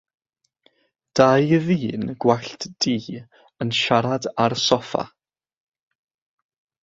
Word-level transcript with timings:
Dau 1.19 1.49
ddyn 1.65 2.07
gwallt 2.23 2.65
du 2.85 2.95
yn 3.65 3.75
siarad 3.81 4.29
ar 4.47 4.57
soffa. 4.65 5.03